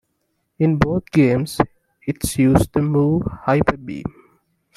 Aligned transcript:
In 0.57 0.77
both 0.79 1.11
games, 1.11 1.59
it'll 2.07 2.41
use 2.41 2.67
the 2.73 2.81
move 2.81 3.21
Hyper 3.45 3.77
Beam. 3.77 4.39